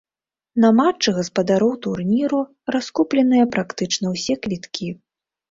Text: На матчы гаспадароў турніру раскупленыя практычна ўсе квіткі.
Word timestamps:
На 0.63 0.69
матчы 0.77 1.09
гаспадароў 1.17 1.73
турніру 1.83 2.39
раскупленыя 2.77 3.45
практычна 3.53 4.15
ўсе 4.17 4.39
квіткі. 4.49 4.91